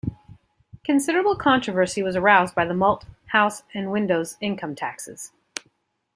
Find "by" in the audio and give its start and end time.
2.55-2.65